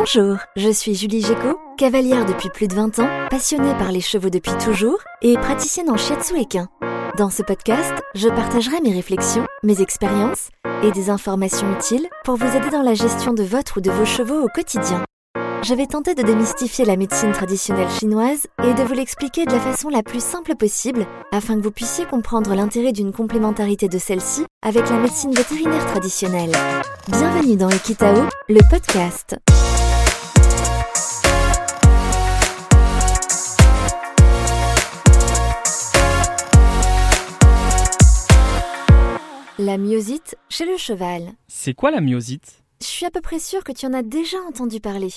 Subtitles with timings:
[0.00, 4.30] Bonjour, je suis Julie Géco, cavalière depuis plus de 20 ans, passionnée par les chevaux
[4.30, 6.68] depuis toujours et praticienne en shiatsu équin.
[7.18, 10.50] Dans ce podcast, je partagerai mes réflexions, mes expériences
[10.84, 14.04] et des informations utiles pour vous aider dans la gestion de votre ou de vos
[14.04, 15.02] chevaux au quotidien.
[15.64, 19.58] Je vais tenter de démystifier la médecine traditionnelle chinoise et de vous l'expliquer de la
[19.58, 24.46] façon la plus simple possible afin que vous puissiez comprendre l'intérêt d'une complémentarité de celle-ci
[24.62, 26.52] avec la médecine vétérinaire traditionnelle.
[27.08, 29.36] Bienvenue dans Ekitao, le podcast.
[39.68, 41.30] La myosite chez le cheval.
[41.46, 42.64] C'est quoi la myosite?
[42.80, 45.10] Je suis à peu près sûre que tu en as déjà entendu parler.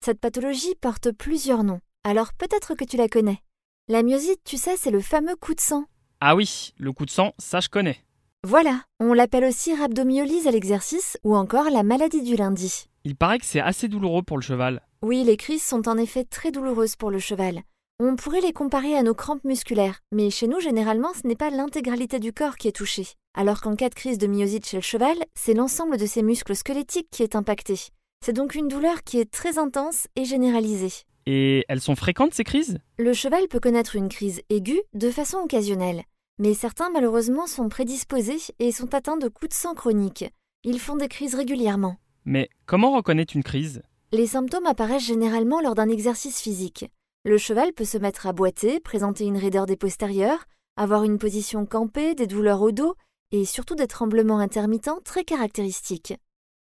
[0.00, 3.40] Cette pathologie porte plusieurs noms, alors peut-être que tu la connais.
[3.88, 5.86] La myosite, tu sais, c'est le fameux coup de sang.
[6.20, 7.96] Ah oui, le coup de sang, ça je connais.
[8.44, 12.84] Voilà, on l'appelle aussi rhabdomyolyse à l'exercice ou encore la maladie du lundi.
[13.02, 14.86] Il paraît que c'est assez douloureux pour le cheval.
[15.02, 17.62] Oui, les crises sont en effet très douloureuses pour le cheval.
[17.98, 21.48] On pourrait les comparer à nos crampes musculaires, mais chez nous, généralement, ce n'est pas
[21.48, 23.06] l'intégralité du corps qui est touchée.
[23.32, 26.54] Alors qu'en cas de crise de myosite chez le cheval, c'est l'ensemble de ses muscles
[26.54, 27.78] squelettiques qui est impacté.
[28.22, 30.92] C'est donc une douleur qui est très intense et généralisée.
[31.24, 32.78] Et elles sont fréquentes ces crises?
[32.98, 36.02] Le cheval peut connaître une crise aiguë de façon occasionnelle,
[36.38, 40.26] mais certains malheureusement sont prédisposés et sont atteints de coups de sang chroniques.
[40.64, 41.96] Ils font des crises régulièrement.
[42.26, 43.82] Mais comment reconnaître une crise?
[44.12, 46.90] Les symptômes apparaissent généralement lors d'un exercice physique.
[47.26, 50.44] Le cheval peut se mettre à boiter, présenter une raideur des postérieurs,
[50.76, 52.94] avoir une position campée, des douleurs au dos
[53.32, 56.14] et surtout des tremblements intermittents très caractéristiques.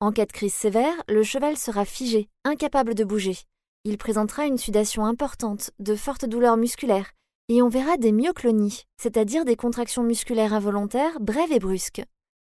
[0.00, 3.36] En cas de crise sévère, le cheval sera figé, incapable de bouger.
[3.84, 7.12] Il présentera une sudation importante, de fortes douleurs musculaires,
[7.50, 12.02] et on verra des myoclonies, c'est-à-dire des contractions musculaires involontaires brèves et brusques.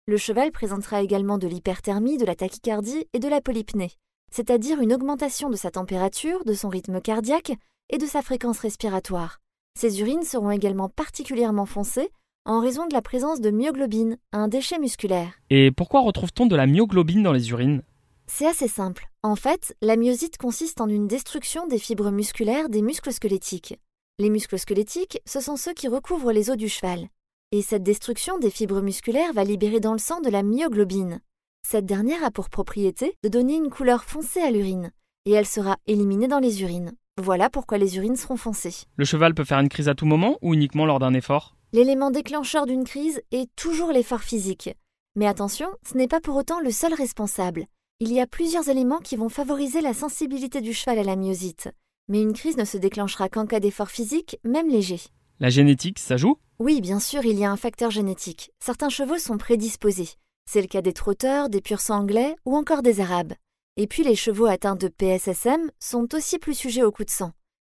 [0.08, 3.92] Le cheval présentera également de l'hyperthermie, de la tachycardie et de la polypnée,
[4.32, 7.52] c'est-à-dire une augmentation de sa température, de son rythme cardiaque
[7.90, 9.40] et de sa fréquence respiratoire.
[9.80, 12.10] Ses urines seront également particulièrement foncées
[12.46, 15.34] en raison de la présence de myoglobine, un déchet musculaire.
[15.50, 17.84] Et pourquoi retrouve-t-on de la myoglobine dans les urines?
[18.28, 19.08] C'est assez simple.
[19.24, 23.80] En fait, la myosite consiste en une destruction des fibres musculaires des muscles squelettiques.
[24.18, 27.08] Les muscles squelettiques, ce sont ceux qui recouvrent les os du cheval.
[27.52, 31.22] Et cette destruction des fibres musculaires va libérer dans le sang de la myoglobine.
[31.68, 34.92] Cette dernière a pour propriété de donner une couleur foncée à l'urine,
[35.26, 36.94] et elle sera éliminée dans les urines.
[37.22, 38.86] Voilà pourquoi les urines seront foncées.
[38.96, 41.58] Le cheval peut faire une crise à tout moment ou uniquement lors d'un effort?
[41.74, 44.70] L'élément déclencheur d'une crise est toujours l'effort physique.
[45.18, 47.66] Mais attention, ce n'est pas pour autant le seul responsable.
[48.00, 51.70] Il y a plusieurs éléments qui vont favoriser la sensibilité du cheval à la myosite.
[52.08, 55.02] Mais une crise ne se déclenchera qu'en cas d'effort physique, même léger.
[55.42, 56.38] La génétique, ça joue?
[56.58, 58.52] Oui, bien sûr, il y a un facteur génétique.
[58.64, 60.12] Certains chevaux sont prédisposés.
[60.50, 63.34] C'est le cas des trotteurs, des pur anglais ou encore des arabes.
[63.82, 67.32] Et puis les chevaux atteints de PSSM sont aussi plus sujets aux coups de sang.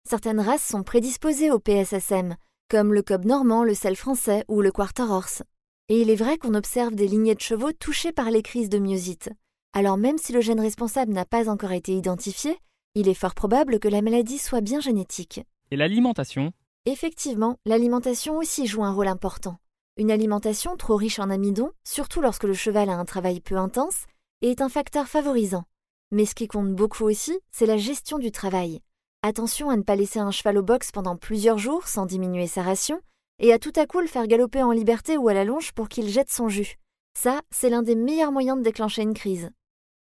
[0.09, 2.37] Certaines races sont prédisposées au PSSM,
[2.69, 5.43] comme le cob normand, le sel français ou le quarter horse.
[5.89, 8.79] Et il est vrai qu'on observe des lignées de chevaux touchées par les crises de
[8.79, 9.29] myosite.
[9.73, 12.57] Alors même si le gène responsable n'a pas encore été identifié,
[12.95, 15.41] il est fort probable que la maladie soit bien génétique.
[15.71, 16.53] Et l'alimentation?
[16.85, 19.57] Effectivement, l'alimentation aussi joue un rôle important.
[19.97, 24.05] Une alimentation trop riche en amidon, surtout lorsque le cheval a un travail peu intense,
[24.41, 25.65] est un facteur favorisant.
[26.11, 28.81] Mais ce qui compte beaucoup aussi, c'est la gestion du travail.
[29.23, 32.61] Attention à ne pas laisser un cheval au box pendant plusieurs jours sans diminuer sa
[32.61, 33.01] ration,
[33.39, 35.89] et à tout à coup le faire galoper en liberté ou à la longe pour
[35.89, 36.75] qu'il jette son jus.
[37.17, 39.49] Ça, c'est l'un des meilleurs moyens de déclencher une crise.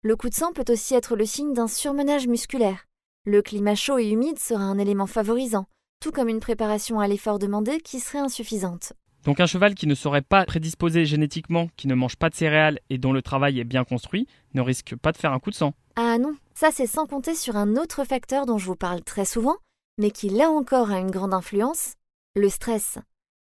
[0.03, 2.85] Le coup de sang peut aussi être le signe d'un surmenage musculaire.
[3.25, 5.67] Le climat chaud et humide sera un élément favorisant,
[6.01, 8.93] tout comme une préparation à l'effort demandé qui serait insuffisante.
[9.27, 12.79] Donc un cheval qui ne serait pas prédisposé génétiquement, qui ne mange pas de céréales
[12.91, 15.57] et dont le travail est bien construit, ne risque pas de faire un coup de
[15.57, 15.75] sang.
[15.97, 19.25] Ah non, ça c'est sans compter sur un autre facteur dont je vous parle très
[19.25, 19.57] souvent,
[19.99, 21.95] mais qui là encore a une grande influence,
[22.37, 22.99] le stress.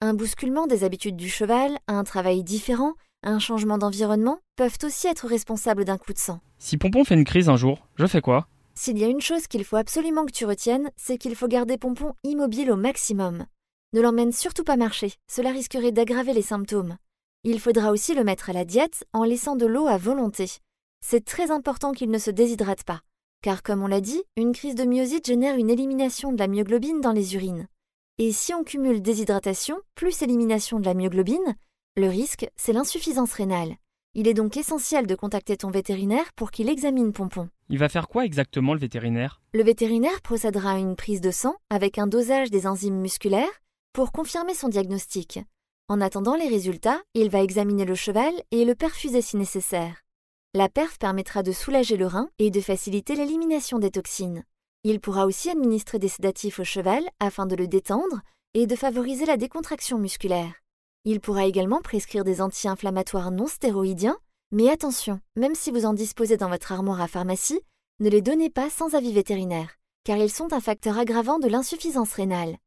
[0.01, 5.27] Un bousculement des habitudes du cheval, un travail différent, un changement d'environnement peuvent aussi être
[5.27, 6.41] responsables d'un coup de sang.
[6.57, 8.49] Si Pompon fait une crise un jour, je fais quoi?
[8.75, 11.77] S'il y a une chose qu'il faut absolument que tu retiennes, c'est qu'il faut garder
[11.77, 13.45] Pompon immobile au maximum.
[13.93, 16.97] Ne l'emmène surtout pas marcher, cela risquerait d'aggraver les symptômes.
[17.45, 20.47] Il faudra aussi le mettre à la diète en laissant de l'eau à volonté.
[21.01, 23.01] C'est très important qu'il ne se déshydrate pas,
[23.43, 27.01] car comme on l'a dit, une crise de myosite génère une élimination de la myoglobine
[27.01, 27.69] dans les urines.
[28.19, 31.55] Et si on cumule déshydratation plus élimination de la myoglobine,
[31.97, 33.77] le risque, c'est l'insuffisance rénale.
[34.15, 37.49] Il est donc essentiel de contacter ton vétérinaire pour qu'il examine Pompon.
[37.69, 39.41] Il va faire quoi exactement le vétérinaire?
[39.53, 43.63] Le vétérinaire procédera à une prise de sang avec un dosage des enzymes musculaires
[43.97, 45.41] pour confirmer son diagnostic.
[45.89, 50.03] En attendant les résultats, il va examiner le cheval et le perfuser si nécessaire.
[50.53, 54.45] La perf permettra de soulager le rein et de faciliter l'élimination des toxines.
[54.85, 58.21] Il pourra aussi administrer des sédatifs au cheval afin de le détendre
[58.53, 60.53] et de favoriser la décontraction musculaire.
[61.07, 64.19] Il pourra également prescrire des anti-inflammatoires non stéroïdiens,
[64.53, 67.63] mais attention, même si vous en disposez dans votre armoire à pharmacie,
[68.01, 72.13] ne les donnez pas sans avis vétérinaire, car ils sont un facteur aggravant de l'insuffisance
[72.13, 72.59] rénale.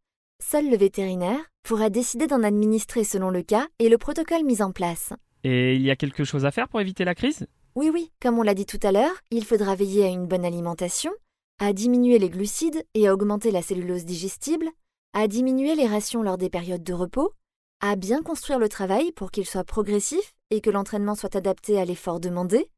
[0.44, 4.72] Seul le vétérinaire pourra décider d'en administrer selon le cas et le protocole mis en
[4.72, 5.14] place.
[5.44, 7.46] Et il y a quelque chose à faire pour éviter la crise?
[7.76, 10.46] Oui, oui, comme on l'a dit tout à l'heure, il faudra veiller à une bonne
[10.46, 11.12] alimentation,
[11.60, 14.70] à diminuer les glucides et à augmenter la cellulose digestible,
[15.14, 17.34] à diminuer les rations lors des périodes de repos,
[17.82, 21.86] à bien construire le travail pour qu'il soit progressif et que l'entraînement soit adapté à
[21.86, 22.70] l'effort demandé.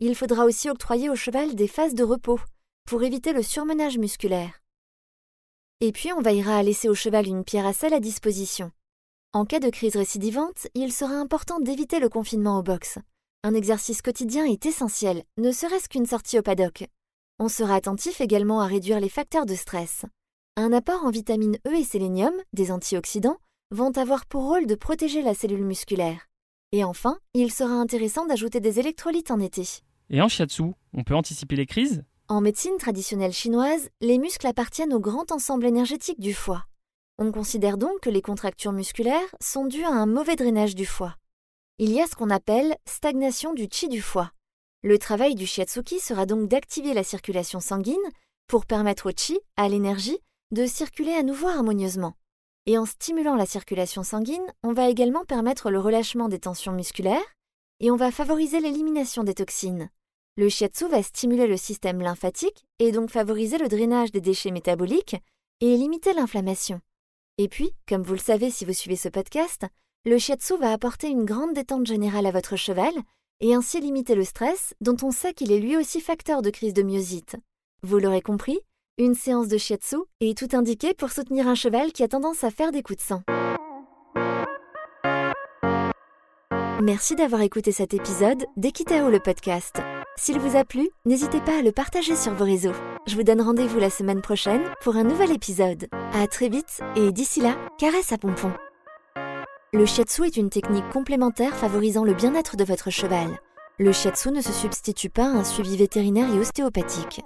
[0.00, 2.40] Il faudra aussi octroyer au cheval des phases de repos
[2.86, 4.61] pour éviter le surmenage musculaire.
[5.84, 8.70] Et puis on veillera à laisser au cheval une pierre à sel à disposition.
[9.32, 13.00] En cas de crise récidivante, il sera important d'éviter le confinement au box.
[13.42, 16.84] Un exercice quotidien est essentiel, ne serait-ce qu'une sortie au paddock.
[17.40, 20.04] On sera attentif également à réduire les facteurs de stress.
[20.56, 23.38] Un apport en vitamines E et sélénium, des antioxydants,
[23.72, 26.28] vont avoir pour rôle de protéger la cellule musculaire.
[26.70, 29.64] Et enfin, il sera intéressant d'ajouter des électrolytes en été.
[30.10, 30.62] Et en shiatsu,
[30.92, 32.04] on peut anticiper les crises?
[32.32, 36.64] En médecine traditionnelle chinoise, les muscles appartiennent au grand ensemble énergétique du foie.
[37.18, 41.14] On considère donc que les contractures musculaires sont dues à un mauvais drainage du foie.
[41.78, 44.30] Il y a ce qu'on appelle stagnation du chi du foie.
[44.82, 47.98] Le travail du shiatsuki sera donc d'activer la circulation sanguine
[48.46, 50.18] pour permettre au chi, à l'énergie,
[50.52, 52.14] de circuler à nouveau harmonieusement.
[52.64, 57.20] Et en stimulant la circulation sanguine, on va également permettre le relâchement des tensions musculaires
[57.80, 59.90] et on va favoriser l'élimination des toxines.
[60.38, 65.16] Le shiatsu va stimuler le système lymphatique et donc favoriser le drainage des déchets métaboliques
[65.60, 66.80] et limiter l'inflammation.
[67.36, 69.66] Et puis, comme vous le savez si vous suivez ce podcast,
[70.06, 72.94] le shiatsu va apporter une grande détente générale à votre cheval
[73.40, 76.72] et ainsi limiter le stress dont on sait qu'il est lui aussi facteur de crise
[76.72, 77.36] de myosite.
[77.82, 78.58] Vous l'aurez compris,
[78.96, 82.50] une séance de shiatsu est tout indiqué pour soutenir un cheval qui a tendance à
[82.50, 83.22] faire des coups de sang.
[86.82, 89.80] Merci d'avoir écouté cet épisode d'Equitao le podcast.
[90.16, 92.74] S'il vous a plu, n'hésitez pas à le partager sur vos réseaux.
[93.06, 95.88] Je vous donne rendez-vous la semaine prochaine pour un nouvel épisode.
[96.12, 98.52] À très vite et d'ici là, caresse à pompon.
[99.72, 103.38] Le shiatsu est une technique complémentaire favorisant le bien-être de votre cheval.
[103.78, 107.22] Le shiatsu ne se substitue pas à un suivi vétérinaire et ostéopathique.